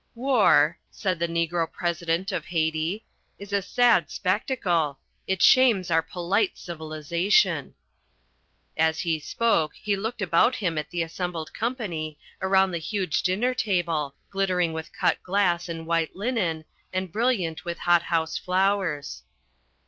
"War," 0.15 0.79
said 0.89 1.19
the 1.19 1.27
Negro 1.27 1.71
President 1.71 2.31
of 2.31 2.45
Haiti, 2.45 3.05
"is 3.37 3.53
a 3.53 3.61
sad 3.61 4.09
spectacle. 4.09 4.97
It 5.27 5.43
shames 5.43 5.91
our 5.91 6.01
polite 6.01 6.57
civilisation." 6.57 7.75
As 8.75 9.01
he 9.01 9.19
spoke, 9.19 9.75
he 9.75 9.95
looked 9.95 10.23
about 10.23 10.55
him 10.55 10.79
at 10.79 10.89
the 10.89 11.03
assembled 11.03 11.53
company 11.53 12.17
around 12.41 12.71
the 12.71 12.79
huge 12.79 13.21
dinner 13.21 13.53
table, 13.53 14.15
glittering 14.31 14.73
with 14.73 14.91
cut 14.91 15.21
glass 15.21 15.69
and 15.69 15.85
white 15.85 16.15
linen, 16.15 16.65
and 16.91 17.11
brilliant 17.11 17.63
with 17.63 17.77
hot 17.77 18.01
house 18.01 18.39
flowers. 18.39 19.21